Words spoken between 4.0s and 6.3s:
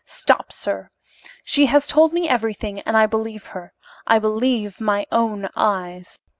I believe my own eyes.